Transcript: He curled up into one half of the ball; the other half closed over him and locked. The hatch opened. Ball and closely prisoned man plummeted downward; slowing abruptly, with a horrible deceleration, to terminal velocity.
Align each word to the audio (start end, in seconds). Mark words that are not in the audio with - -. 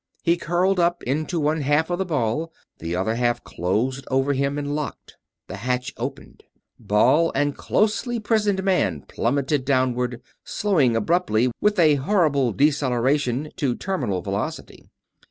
He 0.23 0.35
curled 0.35 0.79
up 0.79 1.03
into 1.03 1.39
one 1.39 1.61
half 1.61 1.91
of 1.91 1.99
the 1.99 2.05
ball; 2.05 2.51
the 2.79 2.95
other 2.95 3.13
half 3.17 3.43
closed 3.43 4.07
over 4.09 4.33
him 4.33 4.57
and 4.57 4.73
locked. 4.73 5.15
The 5.45 5.57
hatch 5.57 5.93
opened. 5.95 6.41
Ball 6.79 7.31
and 7.35 7.55
closely 7.55 8.19
prisoned 8.19 8.63
man 8.63 9.03
plummeted 9.03 9.63
downward; 9.63 10.23
slowing 10.43 10.95
abruptly, 10.95 11.51
with 11.61 11.77
a 11.77 11.97
horrible 12.01 12.51
deceleration, 12.51 13.51
to 13.57 13.75
terminal 13.75 14.23
velocity. 14.23 14.89